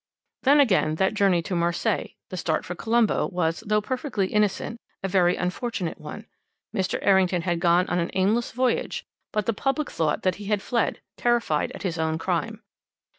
[0.41, 5.07] "Then, again, that journey to Marseilles, the start for Colombo, was, though perfectly innocent, a
[5.07, 6.25] very unfortunate one.
[6.75, 6.97] Mr.
[7.03, 11.01] Errington had gone on an aimless voyage, but the public thought that he had fled,
[11.17, 12.63] terrified at his own crime.